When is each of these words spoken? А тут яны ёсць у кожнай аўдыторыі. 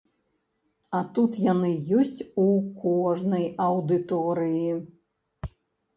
А 0.99 1.01
тут 1.17 1.37
яны 1.49 1.69
ёсць 1.99 2.25
у 2.45 2.47
кожнай 2.85 3.45
аўдыторыі. 3.69 4.71